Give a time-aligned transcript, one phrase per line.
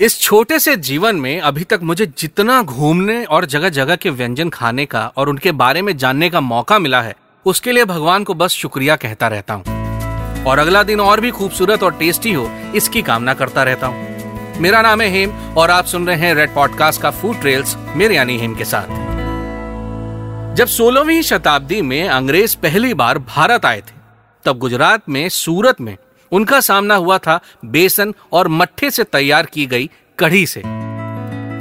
[0.00, 4.48] इस छोटे से जीवन में अभी तक मुझे जितना घूमने और जगह जगह के व्यंजन
[4.50, 7.14] खाने का और उनके बारे में जानने का मौका मिला है,
[7.46, 11.82] उसके लिए भगवान को बस शुक्रिया कहता रहता हूँ। और अगला दिन और भी खूबसूरत
[11.82, 16.06] और टेस्टी हो, इसकी कामना करता रहता हूँ। मेरा नाम है हेम और आप सुन
[16.06, 18.88] रहे हैं रेड पॉडकास्ट का फ़ूड ट्रेल्स मेरे यानी हेम के साथ।
[20.56, 23.94] जब सोलहवीं शताब्दी में अंग्रेज़ पहली बार भारत आए थे,
[24.44, 25.96] तब गुजरात में, सूरत में
[26.34, 30.62] उनका सामना हुआ था बेसन और मट्ठे से तैयार की गई कढ़ी से।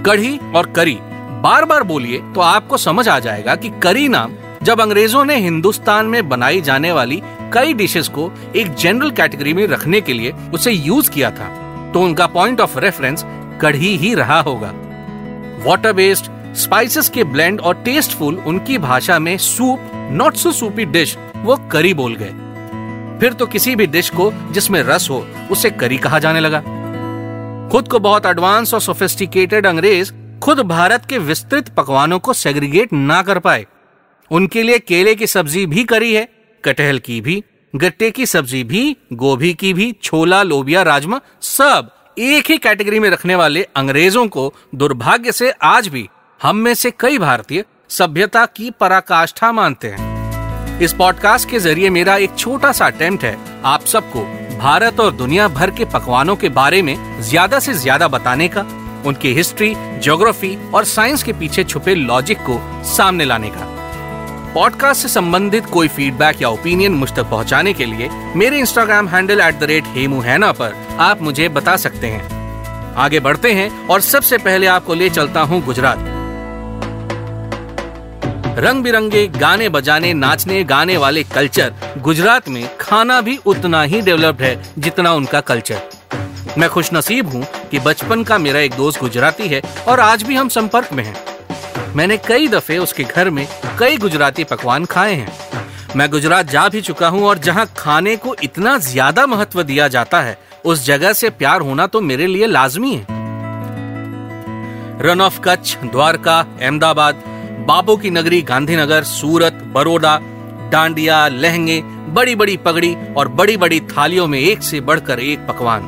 [0.06, 0.98] कढ़ी और करी
[1.44, 4.34] बार बार बोलिए तो आपको समझ आ जाएगा कि करी नाम
[4.64, 7.22] जब अंग्रेज़ों ने हिंदुस्तान में बनाई जाने वाली
[7.54, 11.50] कई डिशेस को एक जनरल कैटेगरी में रखने के लिए उसे यूज़ किया था
[11.94, 13.24] तो उनका पॉइंट ऑफ़ रेफरेंस
[13.62, 14.72] कढ़ी ही रहा होगा।
[15.66, 21.18] वाटर बेस्ड स्पाइसेस के ब्लेंड और टेस्टफुल उनकी भाषा में soup not so soupy dish
[21.36, 22.34] वो करी बोल गए।
[23.24, 26.60] फिर तो किसी भी डिश को जिसमें रस हो, उसे करी कहा जाने लगा।
[27.70, 33.22] खुद को बहुत एडवांस और सोफिस्टिकेटेड अंग्रेज़ खुद भारत के विस्तृत पकवानों को सेग्रीगेट ना
[33.22, 33.66] कर पाए।
[34.32, 36.28] उनके लिए केले की सब्ज़ी भी करी है,
[36.64, 37.44] कटहल की भी,
[37.76, 43.10] गट्टे की सब्ज़ी भी, गोभी की भी, छोला, लोबिया, राजमा, सब एक ही कैटेगरी में
[43.10, 46.10] रखने वाले अंग्रेज़ों को दुर्भाग्य से आज भी
[46.44, 50.13] हम में से कई भारतीय सभ्यता की पराकाष्ठा मानते हैं।
[50.82, 54.20] इस पॉडकास्ट के ज़रिए मेरा एक छोटा सा अटेम्प्ट है। आप सबको
[54.58, 58.62] भारत और दुनिया भर के पकवानों के बारे में ज़्यादा से ज़्यादा बताने का,
[59.06, 63.68] उनकी हिस्ट्री ज्योग्राफी और साइंस के पीछे छुपे लॉजिक को सामने लाने का।
[64.54, 69.42] पॉडकास्ट से संबंधित कोई फीडबैक या ओपिनियन मुझ तक पहुँचाने के लिए मेरे Instagram handle
[69.42, 74.02] at the rate Hemu हैना पर आप मुझे बता सकते हैं। आगे बढ़ते हैं और
[74.02, 76.13] सबसे पहले आपको ले चलता हूँ गुजरात।
[78.56, 84.42] रंग बिरंगे गाने बजाने, नाचने, गाने वाले कल्चर। गुजरात में खाना भी उतना ही डेवलप्ड
[84.42, 89.48] है जितना उनका कल्चर। मैं खुश नसीब हूँ कि बचपन का मेरा एक दोस्त गुजराती
[89.48, 91.16] है और आज भी हम संपर्क में हैं।
[91.96, 93.48] मैंने कई दफे उसके घर में
[93.80, 95.34] कई गुजराती पकवान खाए हैं।
[95.96, 100.22] मैं गुजरात जा भी चुका हूँ और जहाँ खाने को इतना ज़्यादा महत्व दिया जाता
[100.22, 103.22] है, उस जगह से प्यार होना तो मेरे लिए लाजमी है।
[105.02, 107.24] रन ऑफ़ कच्छ, द्वारका, अहमदाबाद
[107.66, 110.20] बाबू की नगरी गांधीनगर, सूरत, बड़ोदा,
[110.72, 115.82] डांडिया, लहंगे बड़ी बड़ी पगड़ी और बड़ी बड़ी थालियों में एक से बढ़कर एक पकवान।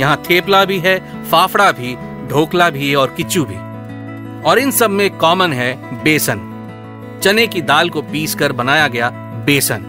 [0.00, 1.96] यहाँ थेपला भी है, फाफड़ा भी,
[2.28, 3.54] ढोकला भी और किच्चू भी।
[4.42, 6.48] और इन सब में कॉमन है बेसन।
[7.22, 9.10] चने की दाल को पीस कर बनाया गया
[9.46, 9.82] बेसन।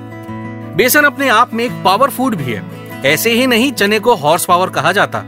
[0.78, 2.64] बेसन अपने आप में एक पावर फ़ूड भी है।
[3.06, 5.24] ऐसे ही नहीं चने को हॉर्स पावर कहा जाता।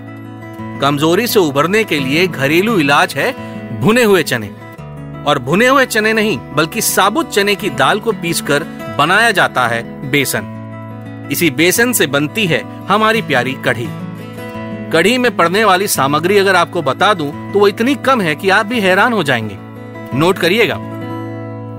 [0.81, 3.31] कमज़ोरी से उभरने के लिए घरेलू इलाज है
[3.79, 4.64] भुने हुए चने।
[5.27, 8.63] और भुने हुए चने नहीं, बल्कि साबुत चने की दाल को पीसकर
[8.97, 10.51] बनाया जाता है बेसन।
[11.31, 13.87] इसी बेसन से बनती है हमारी प्यारी कढ़ी।
[14.91, 18.49] कढ़ी में पड़ने वाली सामग्री अगर आपको बता दूँ तो वो इतनी कम है कि
[18.49, 19.57] आप भी हैरान हो जाएँगे।
[20.17, 20.75] नोट करिएगा।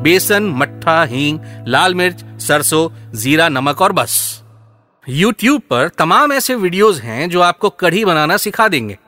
[0.03, 4.43] बेसन, मट्ठा, हींग, लाल मिर्च, सरसों, जीरा, नमक और बस।
[5.11, 8.99] YouTube पर तमाम ऐसे वीडियोस हैं जो आपको कढ़ी बनाना सिखा देंगे।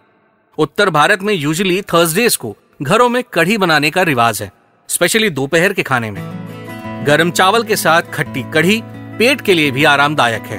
[0.59, 4.53] उत्तर भारत में यूजली थर्सडेज को घरों में कढ़ी बनाने का रिवाज है
[4.89, 8.81] स्पेशली दोपहर के खाने में। गरम चावल के साथ खट्टी कढ़ी
[9.19, 10.59] पेट के लिए भी आरामदायक है।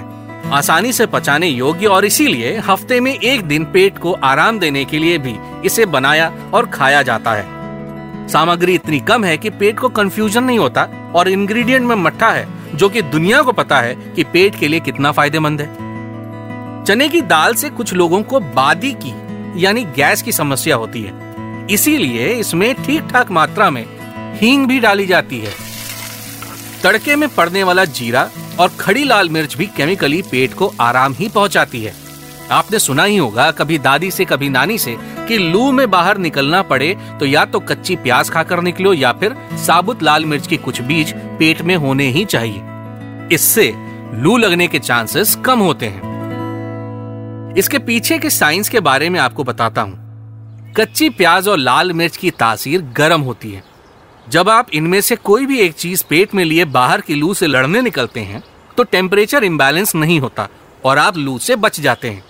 [0.51, 4.99] आसानी से पचाने योग्य और इसीलिए हफ़्ते में एक दिन पेट को आराम देने के
[4.99, 5.35] लिए भी
[5.65, 10.59] इसे बनाया और खाया जाता है। सामग्री इतनी कम है कि पेट को कंफ्यूजन नहीं
[10.59, 14.67] होता और इंग्रेडिएंट में मट्ठा है, जो कि दुनिया को पता है कि पेट के
[14.67, 19.13] लिए कितना फ़ायदेमंद है। चने की दाल से कुछ लोगों को बादी की,
[19.63, 21.28] यानी गैस की समस्या होती है।
[21.69, 23.85] इसीलिए इसमें ठीक ठाक मात्रा में
[24.35, 25.53] हींग भी डाली जाती है।
[26.83, 31.27] तड़के में पड़ने वाला जीरा और खड़ी लाल मिर्च भी केमिकली पेट को आराम ही
[31.27, 31.93] पहुंचाती है।
[32.51, 34.95] आपने सुना ही होगा, कभी दादी से, कभी नानी से,
[35.27, 39.35] कि लू में बाहर निकलना पड़े तो या तो कच्ची प्याज खाकर निकलो या फिर
[39.65, 43.71] साबुत लाल मिर्च के कुछ बीज पेट में होने ही चाहिए। इससे
[44.13, 49.43] लू लगने के चांसेस कम होते हैं। इसके पीछे के साइंस के बारे में आपको
[49.43, 49.98] बताता हूँ।
[50.77, 53.63] कच्ची प्याज और लाल मिर्च की तासीर गर्म होती है।
[54.27, 57.47] जब आप इनमें से कोई भी एक चीज़ पेट में लिए बाहर की लू से
[57.47, 58.43] लड़ने निकलते हैं
[58.77, 60.47] तो टेम्परेचर इम्बैलेंस नहीं होता
[60.85, 62.23] और आप लू से बच जाते हैं।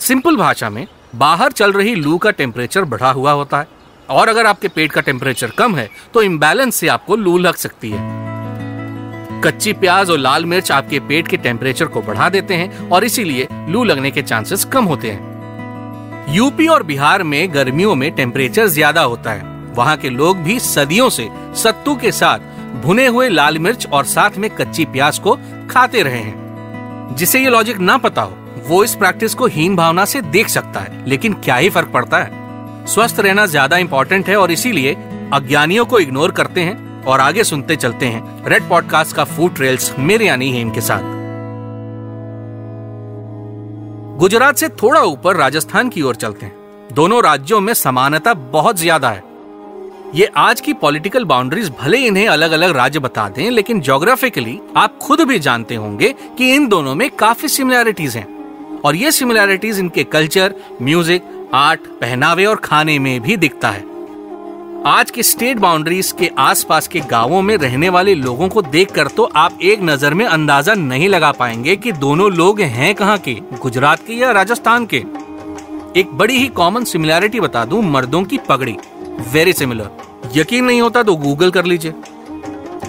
[0.00, 3.68] सिंपल भाषा में, बाहर चल रही लू का टेम्परेचर बढ़ा हुआ होता है
[4.08, 7.90] और अगर आपके पेट का टेम्परेचर कम है तो इम्बैलेंस से आपको लू लग सकती
[7.90, 13.04] है। कच्ची प्याज और लाल मिर्च आपके पेट के टेम्परेचर को बढ़ा देते हैं और
[13.04, 15.29] इसीलिए लू लगने के चांसेस कम होते हैं।
[16.30, 21.08] यूपी और बिहार में गर्मियों में टेम्परेचर ज़्यादा होता है। वहाँ के लोग भी सदियों
[21.10, 22.38] से सत्तू के साथ
[22.82, 25.36] भुने हुए लाल मिर्च और साथ में कच्ची प्याज को
[25.70, 28.36] खाते रहे हैं। जिसे ये लॉजिक ना पता हो,
[28.66, 32.18] वो इस प्रैक्टिस को हीन भावना से देख सकता है, लेकिन क्या ही फ़र्क पड़ता
[32.18, 32.86] है?
[32.86, 34.96] स्वस्थ रहना ज़्यादा इम्पोर्टेंट है और इसीलिए
[35.34, 39.94] अज्ञानियों को इग्नोर करते हैं और आगे सुनते चलते हैं। रेड पॉडकास्ट का फ़ूड ट्रेल्स
[39.98, 41.19] मेरे यानी हेम के साथ।
[44.20, 49.10] गुजरात से थोड़ा ऊपर राजस्थान की ओर चलते हैं। दोनों राज्यों में समानता बहुत ज़्यादा
[49.10, 49.22] है।
[50.14, 54.98] ये आज की पॉलिटिकल बाउंड्रीज भले इन्हें अलग अलग राज्य बता दें, लेकिन जोग्राफिकली आप
[54.98, 58.26] खुद भी जानते होंगे कि इन दोनों में काफ़ी सिमिलैरिटीज हैं।
[58.80, 63.84] और ये सिमिलैरिटीज इनके कल्चर म्यूज़िक आर्ट पहनावे और खाने में भी दिखता है।
[64.86, 69.24] आज के स्टेट बाउंड्रीज के आसपास के गाँवों में रहने वाले लोगों को देखकर तो
[69.36, 74.06] आप एक नज़र में अंदाज़ा नहीं लगा पाएँगे कि दोनों लोग हैं कहाँ के, गुजरात
[74.06, 75.02] के या राजस्थान के।
[76.00, 78.76] एक बड़ी ही कॉमन सिमिलैरिटी बता दूँ, मर्दों की पगड़ी।
[79.32, 81.94] वेरी सिमिलर यकीन नहीं होता तो गूगल कर लीजिए।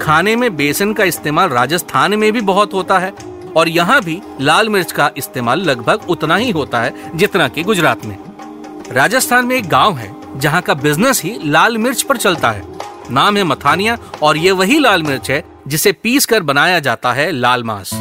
[0.01, 3.13] खाने में बेसन का इस्तेमाल राजस्थान में भी बहुत होता है,
[3.57, 8.05] और यहाँ भी लाल मिर्च का इस्तेमाल लगभग उतना ही होता है, जितना कि गुजरात
[8.05, 8.17] में।
[8.91, 12.63] राजस्थान में एक गाँव है जहाँ का बिज़नेस ही लाल मिर्च पर चलता है।
[13.11, 17.31] नाम है मथानिया और ये वही लाल मिर्च है जिसे पीस कर बनाया जाता है
[17.31, 17.91] लाल मांस।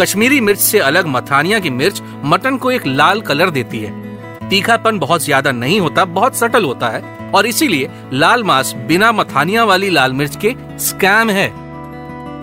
[0.00, 4.98] कश्मीरी मिर्च से अलग मथानिया की मिर्च मटन को एक लाल कलर देती है। तीखापन
[4.98, 9.90] बहुत ज़्यादा नहीं होता, बहुत सटल होता है और इसीलिए लाल मांस बिना मथानिया वाली
[9.90, 11.46] लाल मिर्च के स्कैम है।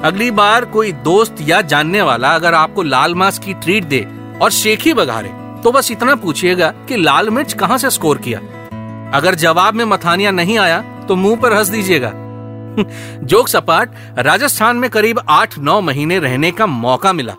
[0.04, 4.06] अगली बार कोई दोस्त या जानने वाला अगर आपको लाल मांस की ट्रीट दे
[4.42, 5.30] और शेखी बघारे
[5.64, 8.40] तो बस इतना पूछिएगा कि लाल मिर्च कहाँ से स्कोर किया?
[9.14, 12.12] अगर जवाब में मथानिया नहीं आया तो मुँह पर हंस दीजिएगा।
[13.24, 17.34] जोक सपाट राजस्थान में करीब आठ नौ महीने रहने का मौका मिला।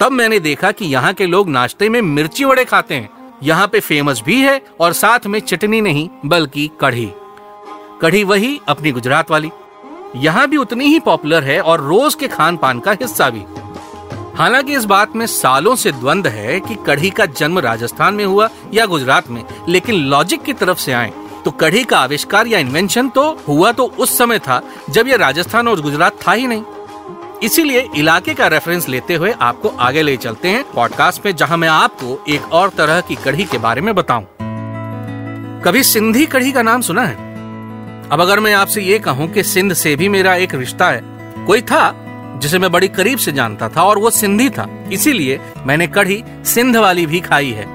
[0.00, 3.10] तब मैंने देखा कि यहाँ के लोग नाश्ते में मिर्ची वड़े खाते हैं।
[3.42, 7.10] यहाँ पे फ़ेमस भी है और साथ में चटनी नहीं, बल्कि कढ़ी।
[8.02, 9.50] कढ़ी वही अपनी गुजरात वाली।
[10.16, 13.44] यहाँ भी उतनी ही पॉपुलर है और रोज के खान पान का हिस्सा भी।
[14.34, 18.48] हालाँकि इस बात में सालों से द्वंद है कि कढ़ी का जन्म राजस्थान में हुआ
[18.74, 21.12] या गुजरात में, लेकिन लॉजिक की तरफ़ से आए
[21.44, 25.68] तो कढ़ी का आविष्कार या इन्वेंशन तो हुआ तो उस समय था जब यह राजस्थान
[25.68, 26.62] और गुजरात था ही नहीं।
[27.42, 31.68] इसीलिए इलाके का रेफरेंस लेते हुए आपको आगे ले चलते हैं पॉडकास्ट में जहाँ मैं
[31.68, 34.26] आपको एक और तरह की कढ़ी के बारे में बताऊँ।
[35.64, 37.30] कभी सिंधी कढ़ी का नाम सुना है?
[38.10, 41.02] अब अगर मैं आपसे ये कहूँ कि सिंध से भी मेरा एक रिश्ता है,
[41.46, 41.88] कोई था
[42.42, 46.76] जिसे मैं बड़ी करीब से जानता था और वो सिंधी था, इसीलिए मैंने कढ़ी सिंध
[46.76, 47.66] वाली भी खाई है।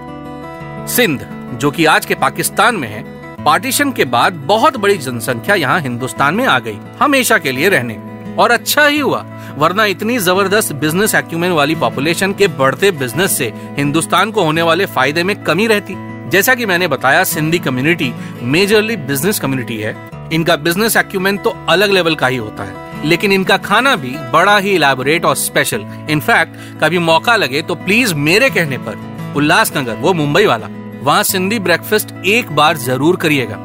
[0.87, 3.03] सिंध, जो कि आज के पाकिस्तान में है,
[3.43, 7.97] पार्टीशन के बाद बहुत बड़ी जनसंख्या यहाँ हिंदुस्तान में आ गई, हमेशा के लिए रहने
[8.35, 9.25] और अच्छा ही हुआ,
[9.57, 14.85] वरना इतनी ज़बरदस्त बिज़नेस एक्यूमेंट वाली पॉपुलेशन के बढ़ते बिज़नेस से हिंदुस्तान को होने वाले
[14.85, 15.95] फ़ायदे में कमी रहती।
[16.29, 18.11] जैसा कि मैंने बताया, Sindhi community
[18.43, 19.95] majorly business community है।
[20.33, 24.57] इनका बिज़नेस एक्यूमेंट तो अलग लेवल का ही होता है। लेकिन इनका खाना भी बड़ा
[24.57, 28.97] ही इलेबोरेट और स्पेशल इनफैक्ट कभी मौका लगे तो प्लीज़ मेरे कहने पर,
[29.35, 30.67] उल्लासनगर, वो मुंबई वाला,
[31.01, 33.55] वहाँ सिंधी ब्रेकफास्ट एक बार ज़रूर करिएगा।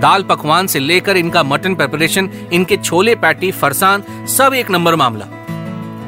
[0.00, 5.26] दाल पकवान से लेकर इनका मटन प्रेपरेशन इनके छोले पैटी फरसान, सब एक नंबर मामला।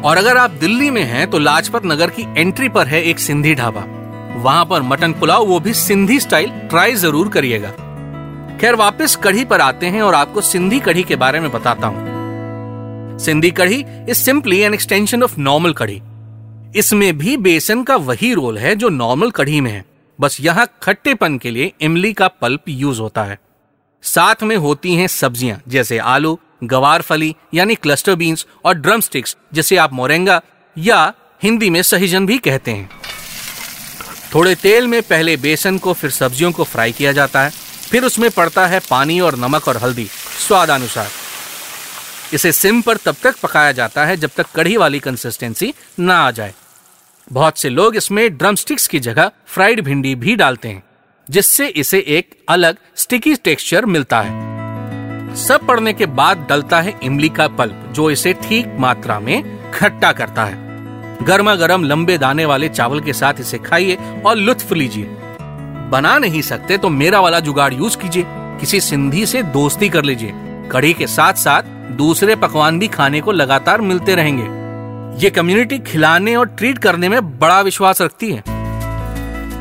[0.03, 3.55] और अगर आप दिल्ली में हैं तो लाजपत नगर की एंट्री पर है एक सिंधी
[3.55, 3.85] ढाबा।
[4.35, 7.71] वहाँ पर मटन पुलाव, वो भी सिंधी स्टाइल ट्राई ज़रूर करिएगा।
[8.61, 12.12] खैर, वापस कढ़ी पर आते हैं और आपको सिंधी कढ़ी के बारे में बताता हूँ।
[13.19, 16.01] Sindhi kadhi is simply an extension of normal kadhi.
[16.77, 19.85] इसमें भी बेसन का वही रोल है जो नॉर्मल कढ़ी में है।
[20.19, 23.39] बस यहाँ खट्टेपन के लिए इमली का पल्प यूज़ होता है।
[24.03, 29.37] साथ में होती हैं सब्ज़ियाँ, जैसे आलू, गवार फली, यानी क्लस्टर बीन्स और ड्रम स्टिक्स
[29.55, 30.41] जिसे आप मोरेंगा
[30.77, 32.91] या हिंदी में सहीजन भी कहते हैं।
[34.35, 37.51] थोड़े तेल में पहले बेसन को फिर सब्जियों को फ्राई किया जाता है।
[37.91, 40.07] फिर उसमें पड़ता है पानी और नमक और हल्दी,
[40.49, 41.09] स्वादानुसार।
[42.33, 46.31] इसे सिम पर तब तक पकाया जाता है जब तक कढ़ी वाली कंसिस्टेंसी ना आ
[46.31, 46.55] जाए।
[47.33, 50.83] बहुत से लोग इसमें ड्रम स्टिक्स की जगह फ्राइड भिंडी भी डालते हैं,
[51.31, 57.29] जिससे इसे एक अलग स्टिकी टेक्सचर मिलता है। सब पड़ने के बाद डलता है इमली
[57.29, 62.69] का पल्प, जो इसे ठीक मात्रा में खट्टा करता है। गर्मा गर्म लंबे दाने वाले
[62.69, 65.05] चावल के साथ इसे खाइए और लुत्फ लीजिए।
[65.91, 68.25] बना नहीं सकते तो मेरा वाला जुगाड़ यूज़ कीजिए।
[68.61, 70.33] किसी सिंधी से दोस्ती कर लीजिए।
[70.73, 71.63] कढ़ी के साथ साथ
[71.97, 74.45] दूसरे पकवान भी खाने को लगातार मिलते रहेंगे।
[75.19, 78.43] ये कम्युनिटी खिलाने और ट्रीट करने में बड़ा विश्वास रखती है।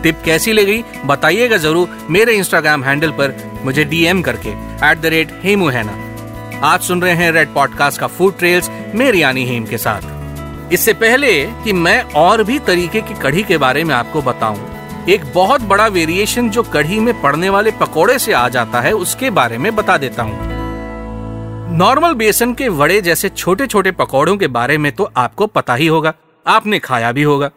[0.04, 4.50] टिप कैसी लगी, बताइएगा ज़रूर मेरे इंस्टाग्राम हैंडल पर मुझे डीएम करके
[4.90, 5.98] एट द रेट हेमू हैना।
[6.68, 10.94] आप सुन रहे हैं रेड पॉडकास्ट का फ़ूड ट्रेल्स मेरी यानी हेम के साथ। इससे
[10.96, 15.62] पहले कि मैं और भी तरीके की कढ़ी के बारे में आपको बताऊँ, एक बहुत
[15.64, 19.76] बड़ा वेरिएशन जो कढ़ी में पड़ने वाले पकोड़े से आ जाता है, उसके बारे में
[19.76, 20.61] बता देता हूँ।
[21.72, 25.88] नॉर्मल बेसन के वड़े जैसे छोटे छोटे पकौड़ों के बारे में तो आपको पता ही
[25.88, 26.14] होगा।
[26.48, 27.50] आपने खाया भी होगा।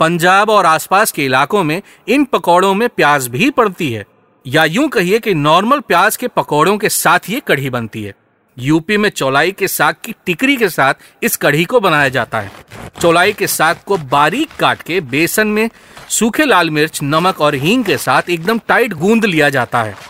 [0.00, 4.04] पंजाब और आसपास के इलाकों में इन पकौड़ों में प्याज भी पड़ती है।
[4.46, 8.14] या यूँ कहिए कि नॉर्मल प्याज के पकौड़ों के साथ ये कढ़ी बनती है।
[8.58, 12.52] यूपी में चौलाई के साग की टिकरी के साथ इस कढ़ी को बनाया जाता है।
[13.00, 15.68] चौलाई के साग को बारीक काट के बेसन में
[16.08, 20.09] सूखे लाल मिर्च, नमक और हींग के साथ एकदम टाइट गूंद लिया जाता है।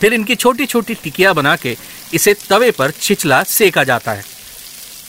[0.00, 1.76] फिर इनकी छोटी छोटी टिकिया बना के
[2.14, 4.24] इसे तवे पर छिचला सेका जाता है।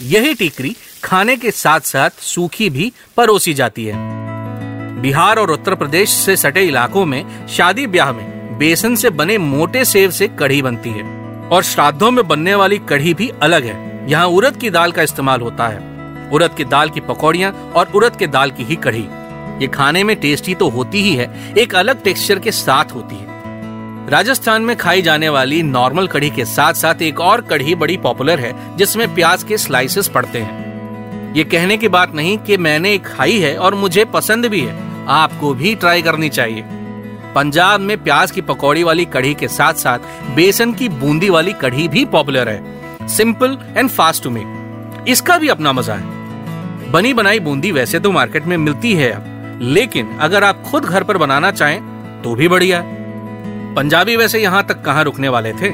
[0.04, 3.96] यही टिकरी खाने के साथ साथ सूखी भी परोसी जाती है।
[5.02, 9.84] बिहार और उत्तर प्रदेश से सटे इलाकों में शादी ब्याह में बेसन से बने मोटे
[9.86, 11.04] सेव से कढ़ी बनती है
[11.48, 15.42] और श्राद्धों में बनने वाली कढ़ी भी अलग है। यहाँ उड़द की दाल का इस्तेमाल
[15.42, 19.06] होता है। उड़द की दाल की पकौड़ियाँ और उड़द के दाल की ही कढ़ी।
[19.62, 23.27] ये खाने में टेस्टी तो होती ही है, एक अलग टेक्सचर के साथ होती है।
[24.10, 28.40] राजस्थान में खाई जाने वाली नॉर्मल कढ़ी के साथ साथ एक और कढ़ी बड़ी पॉपुलर
[28.40, 33.38] है, जिसमें प्याज के स्लाइसेस पड़ते हैं। ये कहने की बात नहीं कि मैंने खाई
[33.40, 34.76] है और मुझे पसंद भी है।
[35.08, 36.64] आपको भी ट्राई करनी चाहिए।
[37.36, 40.00] पंजाब में प्याज की पकौड़ी वाली कढ़ी के साथ साथ
[40.36, 45.48] बेसन की बूंदी वाली कढ़ी भी पॉपुलर है। Simple and fast to make इसका भी
[45.48, 49.16] अपना मज़ा है। बनी बनाई बूंदी वैसे तो मार्केट में मिलती है
[49.64, 52.86] लेकिन अगर आप खुद घर पर बनाना चाहें तो भी बढ़िया।
[53.78, 55.70] पंजाबी वैसे यहाँ तक कहाँ रुकने वाले थे?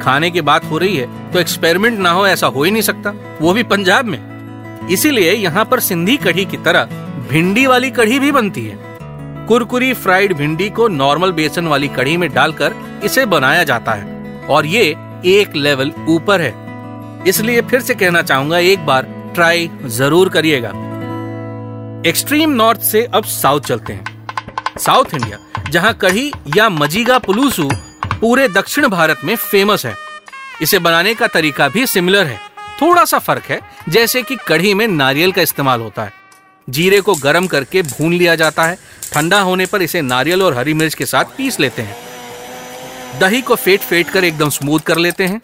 [0.00, 3.10] खाने की बात हो रही है तो एक्सपेरिमेंट ना हो, ऐसा हो ही नहीं सकता।
[3.40, 6.88] वो भी पंजाब में। इसीलिए यहाँ पर सिंधी कढ़ी की तरह
[7.30, 8.78] भिंडी वाली कढ़ी भी बनती है।
[9.48, 12.74] कुरकुरी फ्राइड भिंडी को नॉर्मल बेसन वाली कढ़ी में डालकर
[13.04, 14.84] इसे बनाया जाता है, और ये
[15.26, 16.54] एक लेवल ऊपर है।
[17.28, 20.72] इसलिए फिर से कहना चाहूँगा, एक बार ट्राई ज़रूर करिएगा।
[22.08, 24.15] एक्सट्रीम नॉर्थ से अब साउथ चलते हैं।
[24.78, 27.70] साउथ इंडिया, जहाँ कढ़ी या मजीगा पुलूसू
[28.20, 29.94] पूरे दक्षिण भारत में फ़ेमस है।
[30.62, 32.40] इसे बनाने का तरीका भी सिमिलर है।
[32.82, 36.12] थोड़ा सा फ़र्क है, जैसे कि कढ़ी में नारियल का इस्तेमाल होता है।
[36.70, 38.78] जीरे को गर्म करके भून लिया जाता है।
[39.12, 41.96] ठंडा होने पर इसे नारियल और हरी मिर्च के साथ पीस लेते हैं।
[43.18, 45.40] दही को फेट फेट कर एकदम स्मूथ कर लेते हैं।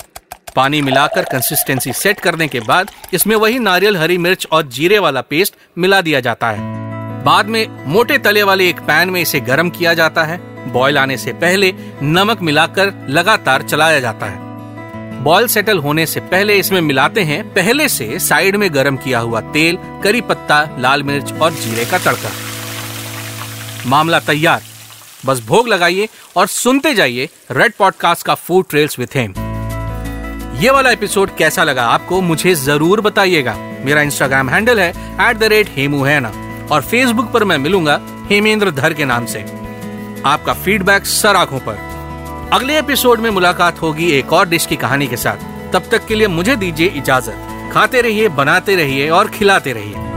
[0.56, 5.20] पानी मिलाकर कंसिस्टेंसी सेट करने के बाद इसमें वही नारियल, हरी मिर्च और जीरे वाला
[5.20, 6.91] पेस्ट मिला दिया जाता है।
[7.24, 10.40] बाद में मोटे तले वाले एक पैन में इसे गर्म किया जाता है।
[10.72, 14.40] बॉयल आने से पहले नमक मिलाकर लगातार चलाया जाता है।
[15.22, 19.40] बॉयल सेटल होने से पहले इसमें मिलाते हैं पहले से साइड में गर्म किया हुआ
[19.40, 22.30] तेल, करी पत्ता, लाल मिर्च और जीरे का तड़का।
[23.86, 24.62] मामला तैयार।
[25.26, 29.34] बस भोग लगाइए और सुनते जाइए रेड पॉडकास्ट का फ़ूड ट्रेल्स विथ हेम।
[30.60, 34.90] ये वाला एपिसोड कैसा लगा आपको मुझे ज़रूर बताइएगा। मेरा इंस्टाग्राम हैंडल है
[35.28, 36.32] एट द रेट हेमू है ना
[36.70, 38.00] और फेसबुक पर मैं मिलूँगा
[38.30, 39.40] हेमेंद्र धर के नाम से।
[40.26, 41.92] आपका फीडबैक सर आँखों पर।
[42.52, 46.14] अगले एपिसोड में मुलाकात होगी एक और डिश की कहानी के साथ। तब तक के
[46.14, 50.11] लिए मुझे दीजिए इजाज़त। खाते रहिए, बनाते रहिए और खिलाते रहिए।